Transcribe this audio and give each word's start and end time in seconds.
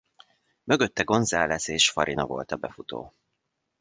Mögötte 0.63 1.03
González 1.03 1.69
és 1.69 1.89
Farina 1.91 2.25
volt 2.25 2.51
a 2.51 2.55
befutó. 2.55 3.13